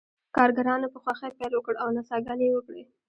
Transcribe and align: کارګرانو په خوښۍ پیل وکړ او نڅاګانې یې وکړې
کارګرانو 0.35 0.87
په 0.93 0.99
خوښۍ 1.03 1.31
پیل 1.37 1.51
وکړ 1.55 1.73
او 1.83 1.87
نڅاګانې 1.95 2.45
یې 2.47 2.53
وکړې 2.55 2.83